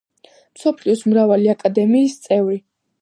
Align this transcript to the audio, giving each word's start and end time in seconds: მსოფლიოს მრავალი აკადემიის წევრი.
მსოფლიოს 0.57 1.03
მრავალი 1.11 1.51
აკადემიის 1.55 2.17
წევრი. 2.25 2.59